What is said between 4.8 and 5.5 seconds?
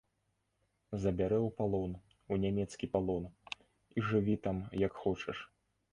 як хочаш.